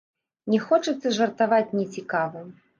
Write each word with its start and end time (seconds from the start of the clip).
Не 0.53 0.59
хочацца 0.69 1.13
жартаваць 1.19 1.75
нецікава. 1.81 2.47